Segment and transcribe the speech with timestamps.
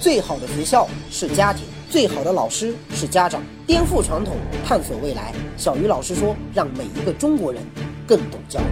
[0.00, 3.42] 最好的学校是家庭，最好的老师是家长。
[3.66, 5.32] 颠覆传统，探索未来。
[5.56, 7.60] 小鱼老师说：“让每一个中国人
[8.06, 8.62] 更懂教育。”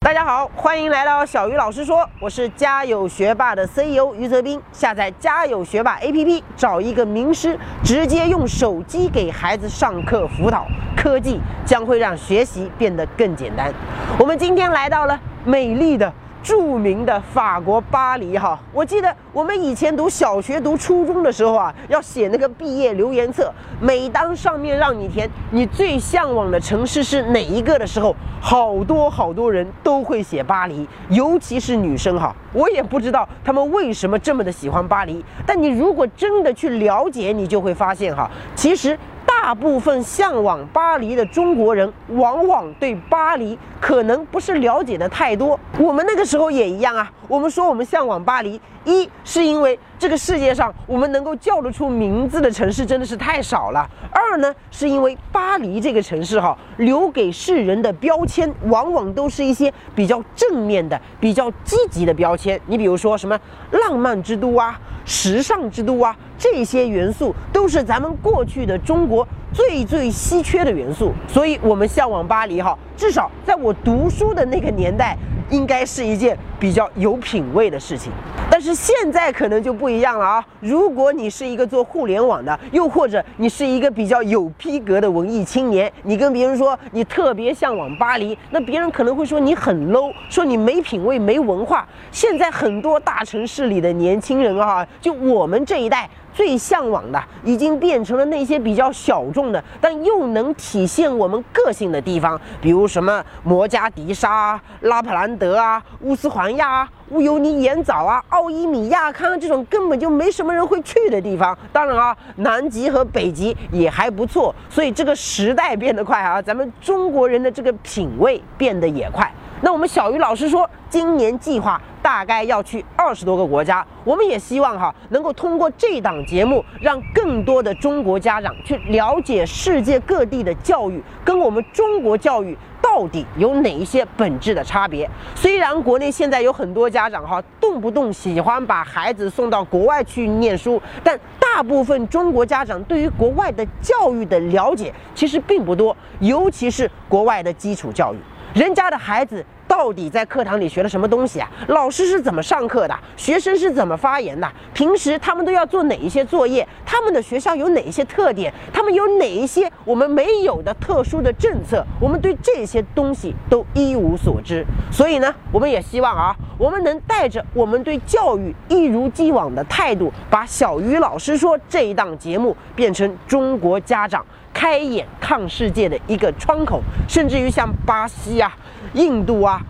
[0.00, 4.58] 大家好，欢迎来到小鱼老师说，我是家有学霸的 CEO 于泽斌。
[4.72, 10.66] 下载家有学霸 APP，找一个名师，直接用手机给孩子上课辅导。
[10.96, 13.70] 科技将会让学习变得更简单。
[14.18, 16.10] 我们今天来到了美丽的。
[16.42, 23.52] 著名的法国巴黎哈，我记得我们以前读小学、读初中的时候啊，要写那个毕业留言册。
[23.80, 32.34] 每当上面让你填你最向往的城市是哪一个的时候，好多好多人都会写巴黎，尤其是女生哈。
[32.52, 38.98] 我也不知道他们为什么这么的喜欢巴黎，但你如果真的去了解，你就会发现哈，其实。
[39.42, 45.58] 大部分向往巴黎的中国人，往往对巴黎可能不是了解的太多。
[45.78, 47.10] 我们那个时候也一样啊。
[47.26, 62.60] 我们说我们向往巴黎，一是因为这个世界上我们能够叫得出名字的城市真的是太少了；二呢，是因为巴黎这个城市哈，留给世人的标签往往都是一些比较正面的、比较积极的标签。
[62.66, 71.12] 你比如说什么浪漫之都啊、时尚之都啊，这些元素都是咱们过去的中国最最稀缺的元素。
[71.28, 75.14] 所以，我们向往巴黎哈，至少在我读书的那个年代。
[75.50, 78.12] 应该是一件比较有品位的事情，
[78.50, 80.44] 但是现在可能就不一样了啊！
[80.60, 91.86] 如果你是一个做互联网的，又或者你是一个比较有逼格的文艺青年，你跟别人说你特别向往巴黎，那别人可能会说你很 low，说你没品位、没文化。
[92.10, 96.08] 现在很多大城市里的年轻人啊，就我们这一代。
[96.32, 111.56] 最向往的，已经变成了那些比较小众的，但又能体现我们个性的地方，比如什么摩加迪沙、拉普兰德啊、乌斯环亚啊、乌尤尼盐藻啊、奥伊米亚康这种根本就没什么人会去的地方。
[111.72, 114.54] 当然啊，南极和北极也还不错。
[114.68, 119.32] 所以这个时代变得快啊，咱们中国人的这个品味变得也快。
[119.62, 123.86] 那我们小鱼老师说，今年计划大概要去二十多个国家。
[124.04, 135.08] 我们也希望哈，能够通过这档节目，让更多的中国家长去了解世界各地的教育，跟我们中国教育到底有哪一些本质的差别。
[135.34, 148.18] 虽然国内现在有很多家长哈，动不动喜欢把孩子送到国外去念书，但大部分中国家长对于国外的教育的了解其实并不多，尤其是国外的基础教育。
[148.54, 151.48] 人家的孩子到底在课堂里学了什么东西啊？
[151.68, 152.98] 老师是怎么上课的？
[153.16, 154.50] 学生是怎么发言的？
[154.74, 156.66] 平时他们都要做哪一些作业？
[156.84, 158.52] 他们的学校有哪一些特点？
[158.72, 161.86] 他们有哪一些我们没有的特殊的政策？
[162.00, 164.66] 我们对这些东西都一无所知。
[164.90, 174.26] 所以呢，我们也希望啊，我们能带着我们对教育一如既往的态度，把小鱼老师说这一档节目变成中国家长。
[174.52, 178.56] 开眼看世界的一个窗口，甚至于像巴西啊、
[178.94, 179.60] 印度啊、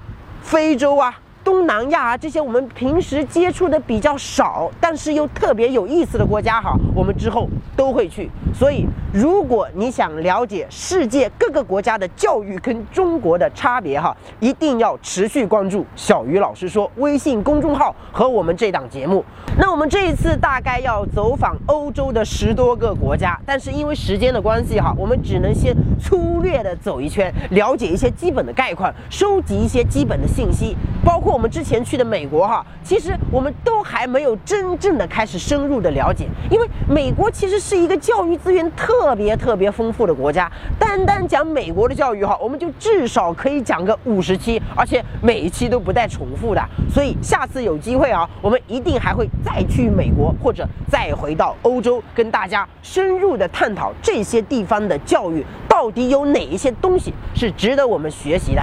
[0.42, 1.18] 非洲啊。
[1.42, 8.30] 东南亚啊，这些我们平时接触的比较少，但是又特别有意思的国家哈，我们之后都会去。
[8.54, 19.24] 所以，如果你想了解世界各个国家的教育跟中国的差别哈，一定要持续关注小鱼老师说微信公众号和我们这档节目。
[19.58, 31.30] 那我们这一次大概要走访欧洲的十多个国家，但是因为时间的关系哈，我们只能先粗略的走一圈，了解一些基本的概况，收集一些基本的信息，包括。
[31.30, 40.50] 我们之前去的美国哈，其实我们都还没有真正的开始深入的了解，因为美国其实是一个教育资源特特别特别丰富的国家。
[40.78, 46.62] 单单讲美国的教育哈，我们就至少可以讲个五十期，而且每一期都不带重复的。
[46.92, 58.62] 所以下次有机会啊，我们一定还会再去美国，或者再回到欧洲，跟大家深入的探讨这些地方的教育到底有哪一些东西是值得我们学习的。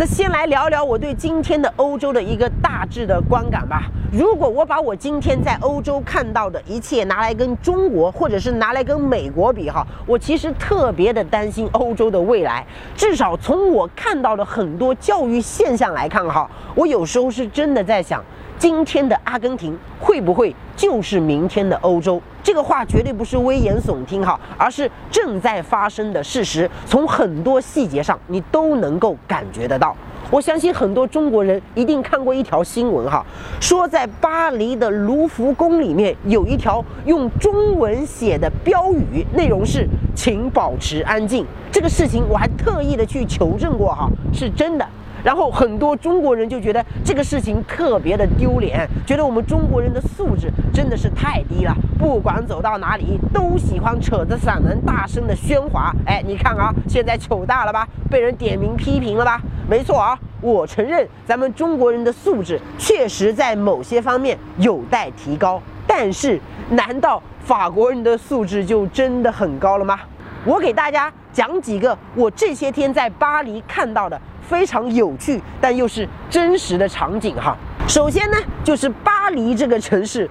[0.00, 3.82] 那先来聊聊我对今天的欧洲的一个大致的观感吧。
[4.10, 12.66] 如果我把我今天在欧洲看到的一切拿来跟中国，或者是拿来跟美国比哈，我其实特别的担心欧洲的未来。
[12.96, 18.24] 至少从我看到的很多教育现象来看哈，我有时候是真的在想。
[18.60, 22.20] 今天的阿根廷会不会就是明天的欧洲？
[22.42, 26.70] 这个话绝对不是危言耸听哈，而是正在发生的事实。
[26.84, 29.96] 从很多细节上，你都能够感觉得到。
[30.30, 33.24] 我相信很多中国人一定看过一条新闻哈，
[33.60, 41.46] 说在巴黎的卢浮宫里面有一条用中文写的标语，内容是“请保持安静”。
[41.72, 44.86] 这个事情我还特意的去求证过哈，是真的。
[45.22, 51.74] 然后很多中国人就觉得这个事情特别的丢脸，觉得我们中国人的素质真的是太低了。
[51.98, 55.92] 不管走到哪里，都喜欢扯着嗓门大声的喧哗。
[56.06, 57.86] 哎，你看啊，现在糗大了吧？
[58.10, 59.40] 被人点名批评了吧？
[59.68, 65.60] 没错啊，我承认咱们中国人的素质确实在某些方面有待提高。
[65.86, 66.40] 但是，
[66.70, 70.00] 难道法国人的素质就真的很高了吗？
[70.44, 74.18] 我给大家讲几个我这些天在巴黎看到的。
[74.50, 77.56] 非常有趣，但又是真实的场景哈。
[77.86, 80.28] 首先呢，就是巴黎这个城市，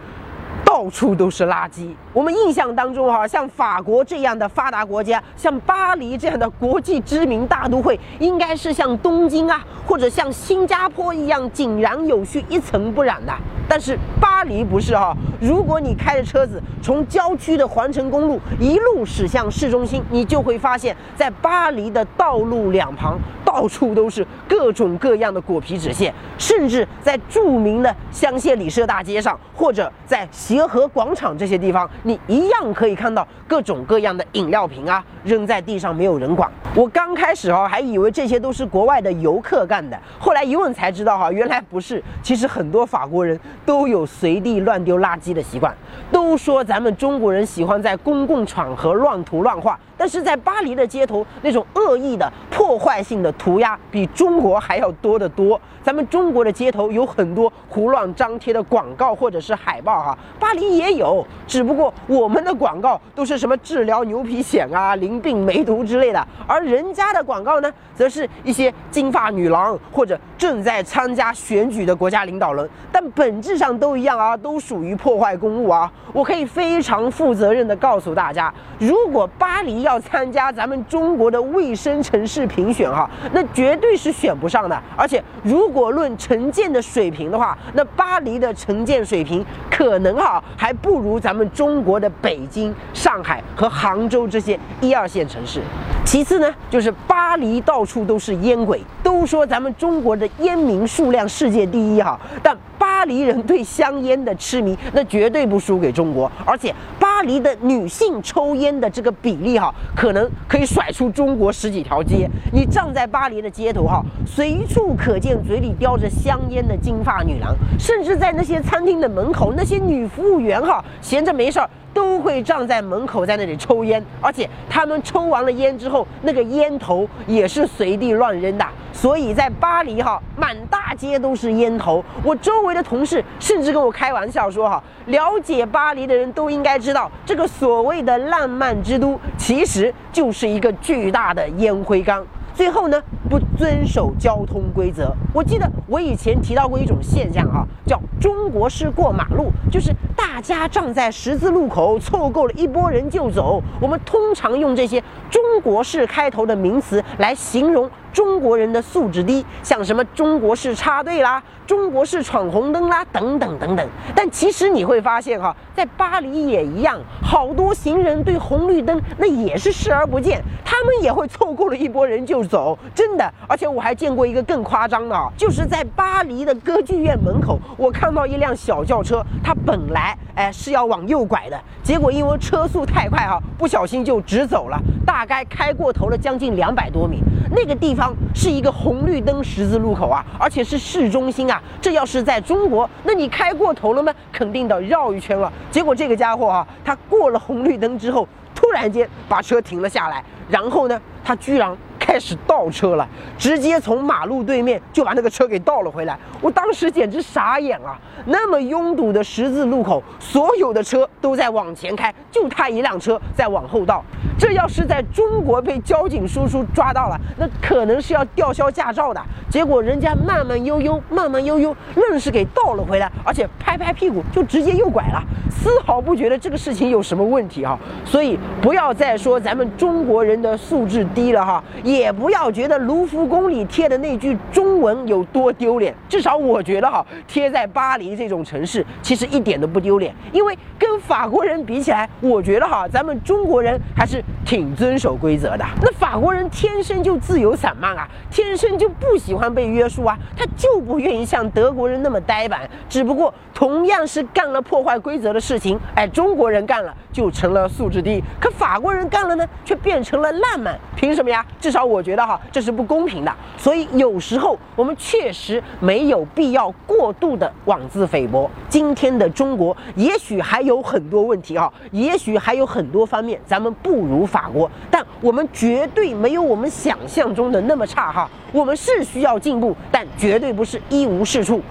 [0.66, 1.96] 到处都是垃圾。
[2.20, 13.34] 我们印象当中哈，像法国这样的发达国家，像巴黎这样的国际知名大都会，应该是像东京啊，或者像新加坡一样井然有序、一尘不染的。
[13.70, 36.50] 但是巴黎不是哈，如果你开着车子从郊区的环城公路一路驶向市中心，你就会发现，在巴黎的道路两旁到处都是各种各样的果皮纸屑，甚至在著名的香榭里舍大街上，或者在协和广场这些地方，你一样可以看到各种各样的饮料瓶啊扔在地上，没有人管。
[36.74, 42.04] 我刚开始哈还以为这些都是国外的游客干的，后来一问才知道哈，原来不是。
[42.24, 43.40] 其实很多法国人。
[43.66, 45.72] 都有随地乱丢垃圾的习惯。
[46.12, 55.60] 都说咱们中国人喜欢在公共场合乱涂乱画，但是在巴黎的街头，那种恶意的破坏性的涂鸦比中国还要多得多。
[55.84, 75.92] 咱们中国的街头有很多胡乱张贴的广告或者是海报哈，巴黎也有，只不过我们的广告都是什么治疗牛皮癣啊、淋病梅毒之类的，而人家的广告呢，则是一些金发女郎或者正在参加选举的国家领导人，但本质上都一样啊，都属于破坏公物啊。
[76.14, 84.80] 我可以非常负责任地告诉大家，如果巴黎要要参加咱们中国的卫生城市评选哈，那绝对是选不上的。
[84.96, 95.60] 而且，如果论城建的水平的话，那巴黎的城建水平可能哈还不如咱们中国的北京、上海和杭州这些一二线城市。
[96.06, 102.56] 其次呢，就是巴黎到处都是烟鬼，都说咱们中国的烟民数量世界第一哈，但。
[103.00, 106.30] 巴黎人对香烟的痴迷，那绝对不输给中国。
[106.46, 112.30] 而且，巴黎的女性抽烟的这个比例哈，可能可以甩出中国十几条街。
[112.52, 121.70] 你站在巴黎的街头哈，随处可见嘴里叼着香烟的金发女郎，甚至在那些餐厅的门口，那些女服务员哈，闲着没事儿。
[121.92, 128.66] 都会站在门口在那里抽烟，而且他们抽完了烟之后，那个烟头也是随地乱扔的。
[129.00, 132.04] 所以在巴黎哈，满大街都是烟头。
[132.22, 142.26] 我周围的同事甚至跟我开玩笑说哈，了解巴黎的人都应该知道，这个所谓的浪漫之都，其实就是一个巨大的烟灰缸。
[142.54, 145.16] 最后呢，不遵守交通规则。
[145.34, 153.64] 我记得我以前提到过一种现象哈，叫中国式过马路，就是大家站在十字路口，凑够了一拨人就走。
[153.80, 155.02] 我们通常用这些
[155.32, 157.90] 中国式开头的名词来形容。
[158.14, 163.88] 中国人的素质低，像什么中国式插队啦、中国式闯红灯啦，等等等等。
[164.16, 173.34] 但其实你会发现哈，在巴黎也一样，好多行人对红绿灯那也是视而不见，他们也会凑够了一波人就走，真的。
[173.48, 187.99] 而且我还见过一个更夸张的啊，就是在巴黎的歌剧院门口，我看到一辆小轿车，它本来哎是要往右拐的，结果因为车速太快哈，不小心就直走了，大概开过头了将近两百多米，那个地方
[188.36, 191.62] 是一个红绿灯十字路口啊，而且是市中心啊。
[191.82, 194.14] 这要是在中国，那你开过头了吗？
[194.32, 195.52] 肯定得绕一圈了。
[195.72, 201.76] 结果这个家伙啊，他过了红绿灯之后，突然间把车停了下来，然后呢，他居然。
[202.10, 206.18] 开始倒车了，直接从马路对面就把那个车给倒了回来。
[206.42, 207.96] 我当时简直傻眼啊！
[208.26, 214.04] 那么拥堵的十字路口，所有的车都在往前开，就他一辆车在往后倒。
[214.40, 219.22] 这要是在中国被交警叔叔抓到了，那可能是要吊销驾照的。
[219.48, 227.78] 结果人家慢慢悠悠、慢慢悠悠，愣是给倒了回来，而且拍拍屁股就直接右拐了，丝毫不觉得这个事情有什么问题啊！
[228.04, 231.99] 所以不要再说咱们中国人的素质低了哈，也。
[232.00, 235.94] 也不要觉得卢浮宫里贴的那句中文有多丢脸。
[236.08, 240.16] 至少我觉得哈，贴在巴黎这种城市，其实一点都不丢脸。
[240.32, 245.66] 因为跟法国人比起来，我觉得哈，咱们中国人还是挺遵守规则的。
[245.82, 252.62] 那法国人天生就自由散漫啊，天生就不喜欢被约束啊，他就不愿意像德国人那么呆板。
[252.88, 260.80] 只不过同样是干了破坏规则的事情，哎，中国人干了就成了素质低，可法国人干了呢，却变成了烂漫。
[260.96, 261.46] 凭什么呀？
[261.60, 263.34] 至少我觉得哈，这是不公平的。
[263.58, 268.50] 所以有时候我们确实没有必要过度的妄自菲薄。
[268.70, 278.30] 今天的中国也许还有很多问题啊，也许还有很多方面咱们不如法国，但我们绝对没有我们想象中的那么差哈。
[278.52, 281.62] 我们是需要进步，但绝对不是一无是处。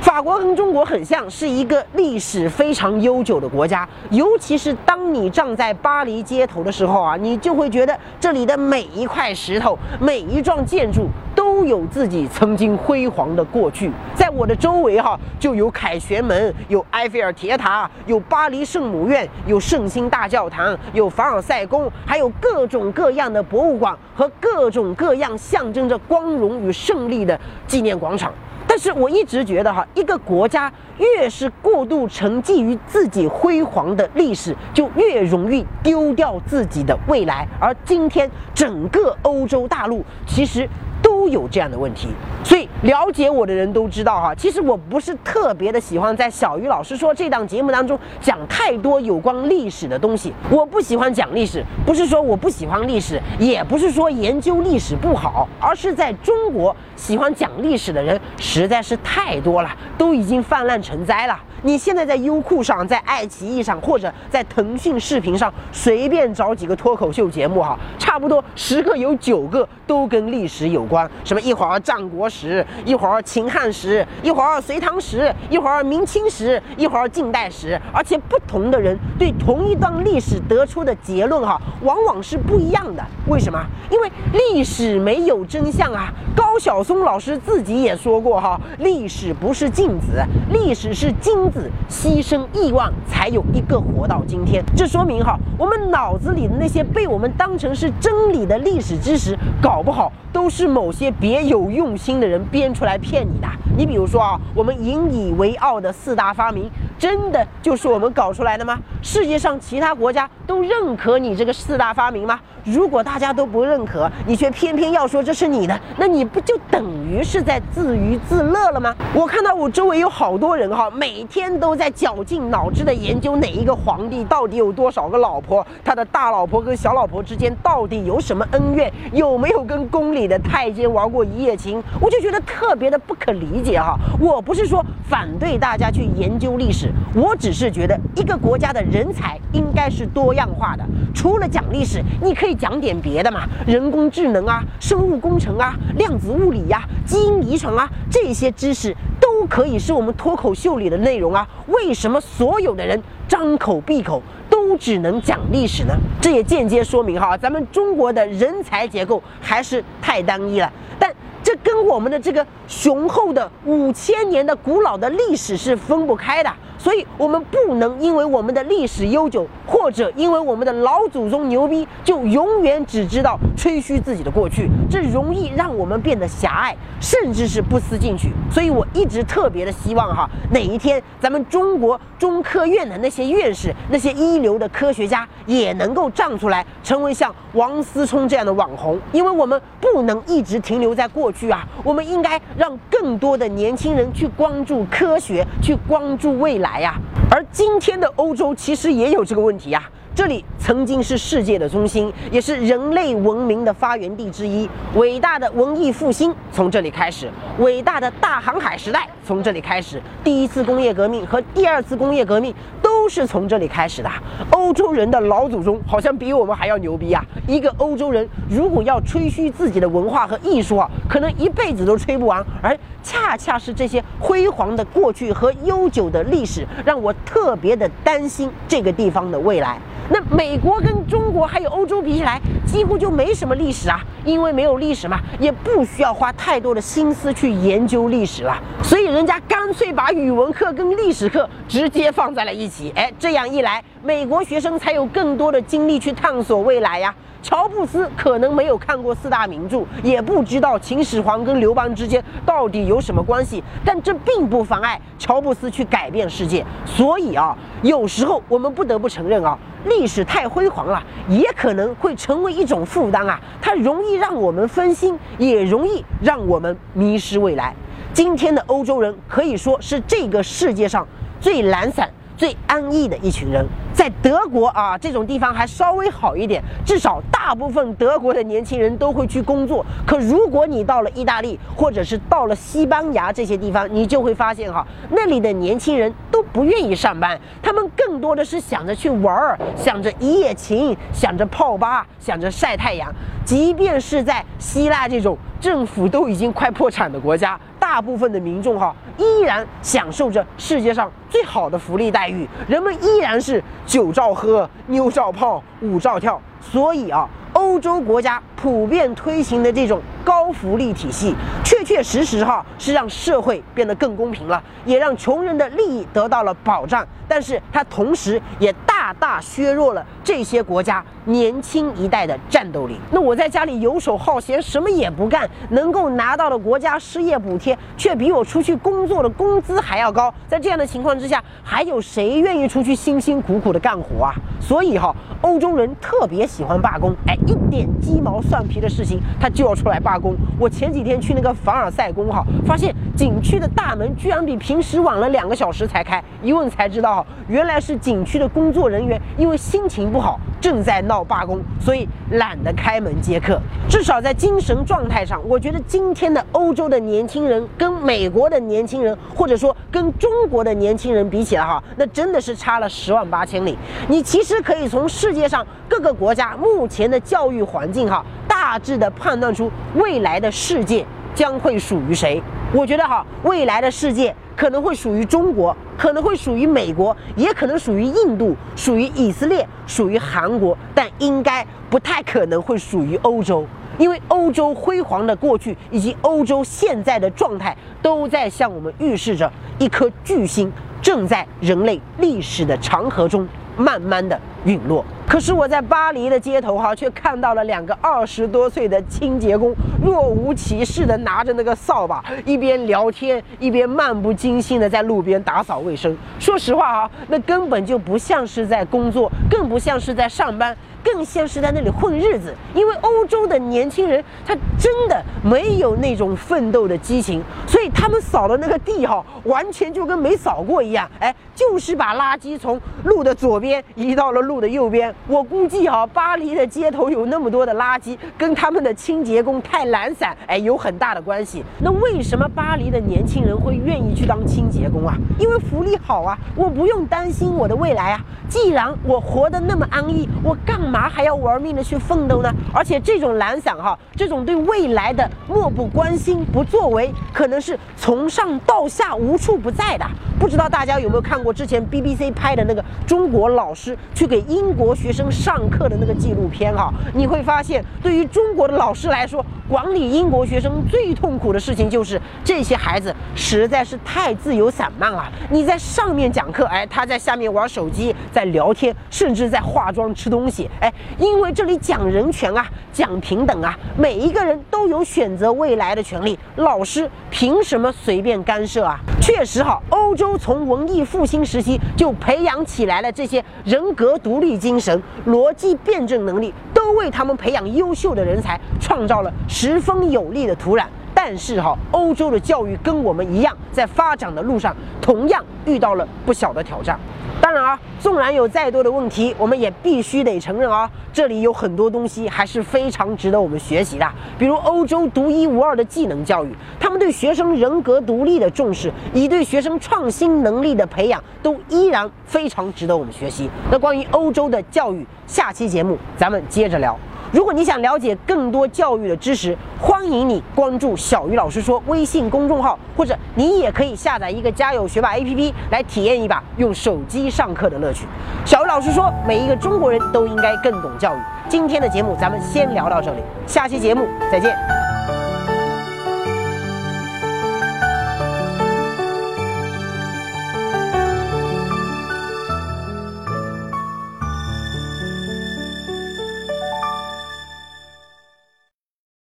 [0.00, 3.86] 法国跟中国很像，是一个历史非常悠久的国家。
[4.10, 13.90] 尤其是当你站在巴黎街头的时候啊，你就会觉得这里的每一块石头、每一幢建筑都有自己曾经辉煌的过去。
[14.14, 28.32] 在我的周围哈，就有凯旋门、有埃菲尔铁塔、有巴黎圣母院、有圣心大教堂、有凡尔赛宫，还有各种各样的博物馆和各种各样象征着光荣与胜利的纪念广场。
[28.68, 37.48] 但是我一直觉得哈，一个国家越是过度沉寂于自己辉煌的历史，就越容易丢掉自己的未来。
[37.58, 40.68] 而今天整个欧洲大陆其实。
[41.02, 42.08] 都有这样的问题，
[42.44, 50.32] 所以了解我的人都知道哈，其实我不是特别的喜欢在小鱼老师说这档节目当中讲太多有关历史的东西。
[50.50, 61.38] 我不喜欢讲历史，不是说我不喜欢历史，也不是说研究历史不好，而是在中国喜欢讲历史的人实在是太多了，都已经泛滥成灾了。
[61.62, 71.08] 你现在在优酷上，在爱奇艺上，或者在腾讯视频上，随便找几个脱口秀节目哈，差不多十个有九个都跟历史有关。
[71.24, 83.04] 什么一会儿战国史，一会儿秦汉史，一会儿隋唐史，一会儿明清史，一会儿近代史，而且不同的人对同一段历史得出的结论哈，往往是不一样的。
[83.26, 83.62] 为什么？
[83.90, 86.12] 因为历史没有真相啊。
[86.36, 91.48] 高晓松老师自己也说过哈，历史不是镜子，历史是金。
[91.50, 103.48] 子牺牲亿万才有一个活到今天，这说明哈，我们脑子里的那些被我们当成是真理的历史知识，搞不好都是某些别有用心的人编出来骗你的。
[103.76, 106.70] 你比如说啊，我们引以为傲的四大发明。
[106.98, 108.78] 真的就是我们搞出来的吗？
[109.02, 112.40] 世界上其他国家都认可你这个四大发明吗？
[112.64, 118.94] 如果大家都不认可，你却偏偏要说这是你的，那你不就等于是在自娱自乐了吗？
[119.14, 131.82] 我看到我周围有好多人哈，每天都在绞尽脑汁的研究哪一个皇帝到底有多少个老婆，他的大老婆跟小老婆之间到底有什么恩怨，有没有跟宫里的太监玩过一夜情？
[132.00, 133.96] 我就觉得特别的不可理解哈。
[134.20, 136.87] 我不是说反对大家去研究历史。
[137.14, 140.84] 我只是觉得，一个国家的人才应该是多样化的。
[141.14, 151.46] 除了讲历史，你可以讲点别的嘛，人工智能啊，生物工程啊，量子物理呀，基因遗传啊，这些知识都可以是我们脱口秀里的内容啊。
[151.66, 155.94] 为什么所有的人张口闭口都只能讲历史呢？
[156.20, 160.72] 这也间接说明哈，咱们中国的人才结构还是太单一了。
[160.98, 166.50] 但这跟我们的这个雄厚的五千年的古老的历史是分不开的。
[166.78, 178.30] 所以，我们不能因为我们的历史悠久，或者因为我们的老祖宗牛逼，就永远只知道吹嘘自己的过去，这容易让我们变得狭隘，甚至是不思进取。
[178.50, 188.96] 所以，我一直特别的希望哈，哪一天咱们中国中科院的那些院士、那些一流的科学家也能够站出来，成为像王思聪这样的网红。
[189.10, 196.67] 因为我们不能一直停留在过去啊，我们应该让更多的年轻人去关注科学，去关注未来。
[196.68, 196.94] 来呀！
[197.30, 199.82] 而今天的欧洲其实也有这个问题呀。
[200.18, 204.68] 这里曾经是世界的中心，也是人类文明的发源地之一。
[204.96, 214.10] 伟大的文艺复兴从这里开始，伟大的大航海时代从这里开始，第一次工业革命和第二次工业革命都是从这里开始的。
[214.50, 217.24] 欧洲人的老祖宗好像比我们还要牛逼啊！
[217.46, 222.44] 一个欧洲人如果要吹嘘自己的文化和艺术啊，可能一辈子都吹不完。
[222.60, 229.78] 而恰恰是这些辉煌的过去和悠久的历史，让我特别的担心这个地方的未来。
[230.10, 243.82] 那美国跟中国还有欧洲比起来，几乎就没什么历史啊，因为没有历史嘛，也不需要花太多的心思去研究历史了，所以人家干脆把语文课跟历史课直接放在了一起，哎，这样一来。
[244.04, 247.14] 美国学生才有更多的精力去探索未来呀。
[247.40, 256.64] 乔布斯可能没有看过四大名著，也不知道秦始皇跟刘邦之间到底有什么关系，但这并不妨碍乔布斯去改变世界。
[256.84, 267.72] 所以啊，有时候我们不得不承认啊，历史太辉煌了，也可能会成为一种负担啊，它容易让我们分心，也容易让我们迷失未来。
[268.12, 271.06] 今天的欧洲人可以说是这个世界上
[271.40, 272.10] 最懒散。
[272.38, 279.84] 最安逸的一群人，在德国啊这种地方还稍微好一点，至少大部分德国的年轻人都会去工作。
[280.06, 293.12] 可如果你到了意大利，或者是到了西班牙这些地方，你就会发现哈，那里的年轻人都不愿意上班，他们更多的是想着去玩儿，想着一夜情，想着泡吧，想着晒太阳。
[293.44, 297.58] 即便是在希腊这种政府都已经快破产的国家。
[297.88, 317.06] 大部分的民众哈依然享受着世界上最好的福利待遇，人们依然是酒照喝、妞照泡、舞照跳，所以啊，欧洲国家普遍推行的这种高福利体系，确确实实哈是让社会变得更公平了，也让穷人的利益得到了保障。
[317.30, 322.98] 但是它同时也大大削弱了这些国家年轻一代的战斗力。
[323.10, 330.32] 那我在家里游手好闲，什么也不干，能够拿到的国家失业补贴，却比我出去工作的工资还要高。
[330.46, 334.34] 在这样的情况之下，还有谁愿意出去辛辛苦苦的干活啊？
[334.60, 340.34] 所以哈，欧洲人特别喜欢罢工，哎，一点鸡毛蒜皮的事情他就要出来罢工。
[340.58, 347.26] 我前几天去那个凡尔赛宫哈，发现景区的大门居然比平时晚了两个小时才开，一问才知道哈。
[347.48, 353.60] 原来是景区的工作人员，因为心情不好，正在闹罢工，所以懒得开门接客。
[353.88, 363.76] 至少在精神状态上，我觉得今天的欧洲的年轻人跟美国的年轻人，或者说跟中国的年轻人比起来，哈，那真的是差了十万八千里。
[364.08, 372.42] 你其实可以从世界上各个国家目前的教育环境，哈，大致的判断出未来的世界将会属于谁。
[372.72, 374.34] 我觉得哈，未来的世界。
[374.58, 383.64] 可能会属于中国，可能会属于美国，也可能属于印度，属于以色列，属于韩国，但应该不太可能会属于欧洲，
[383.98, 390.72] 因为欧洲辉煌的过去以及欧洲现在的状态，都在向我们预示着一颗巨星
[391.02, 393.46] 正在人类历史的长河中
[393.76, 395.04] 慢慢的陨落。
[395.26, 406.16] 可是我在巴黎的街头哈，却看到了两个二十多岁的清洁工，若无其事的拿着那个扫把，一边聊天，一边漫不经心的在路边打扫卫生。
[406.38, 410.74] 说实话啊，那根本就不像是在工作，更不像是在上班。
[411.10, 421.08] 更像是在那里混日子，因为欧洲的年轻人他真的没有那种奋斗的激情，所以他们扫的那个地哈，完全就跟没扫过一样。
[421.18, 425.14] 哎，就是把垃圾从路的左边移到了路的右边。
[425.26, 431.64] 我估计哈，巴黎的街头有那么多的垃圾，跟他们的清洁工太懒散，哎，有很大的关系。
[431.80, 435.16] 那为什么巴黎的年轻人会愿意去当清洁工啊？
[435.38, 438.20] 因为福利好啊，我不用担心我的未来啊。
[438.48, 442.52] 既然我活得那么安逸，我干嘛嘛还要玩命的去奋斗呢？
[442.74, 450.04] 而且这种懒散哈，这种对未来的漠不关心、不作为，可能是从上到下无处不在的。
[450.38, 456.92] 不知道大家有没有看过之前 BBC 拍的那个中国老师去给英国学生上课的那个纪录片哈？
[457.12, 465.30] 你会发现，对于中国的老师来说，管理英国学生最痛苦的事情就是这些孩子实在是太自由散漫了。
[465.50, 468.14] 你在上面讲课，哎，他在下面玩手机。
[468.32, 470.70] 在聊天，甚至在化妆、吃东西。
[470.80, 476.38] 哎，因为这里讲人权啊，讲平等啊，每一个人都有选择未来的权利。
[476.56, 478.98] 老师凭什么随便干涉啊？
[479.20, 490.84] 确实哈，欧洲从文艺复兴时期就培养起来了这些人格独立精神、逻辑辩证能力，都为他们培养优秀的人才创造了十分有利的土壤。
[491.20, 496.96] 但是哈，欧洲的教育跟我们一样，在发展的路上同样遇到了不小的挑战。
[497.40, 504.08] 当然啊，纵然有再多的问题，我们也必须得承认啊，这里有很多东西还是非常值得我们学习的。
[504.38, 513.50] 比如欧洲独一无二的技能教育，他们对学生人格独立的重视，以对学生创新能力的培养，都依然非常值得我们学习。
[513.72, 516.96] 那关于欧洲的教育，下期节目咱们接着聊。
[517.30, 528.06] 如果你想了解更多教育的知识，欢迎你关注小鱼老师说微信公众号，或者你也可以下载一个家有学霸 APP 来体验一把用手机上课的乐趣。
[528.46, 531.18] 小鱼老师说，每一个中国人都应该更懂教育。
[531.48, 534.77] 今天的节目咱们先聊到这里，下期节目再见。